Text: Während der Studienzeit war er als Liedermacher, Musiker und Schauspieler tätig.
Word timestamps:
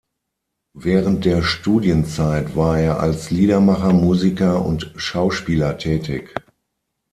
Während 0.73 1.25
der 1.25 1.43
Studienzeit 1.43 2.55
war 2.55 2.79
er 2.79 2.99
als 3.01 3.29
Liedermacher, 3.29 3.93
Musiker 3.93 4.65
und 4.65 4.91
Schauspieler 4.95 5.77
tätig. 5.77 6.33